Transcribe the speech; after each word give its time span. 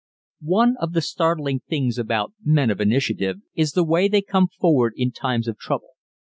_One 0.47 0.77
of 0.79 0.93
the 0.93 1.01
startling 1.01 1.59
things 1.69 1.99
about 1.99 2.33
men 2.43 2.71
of 2.71 2.81
initiative 2.81 3.37
is 3.53 3.73
the 3.73 3.83
way 3.85 4.07
they 4.07 4.23
come 4.23 4.47
forward 4.47 4.93
in 4.95 5.11
times 5.11 5.47
of 5.47 5.59
trouble. 5.59 5.89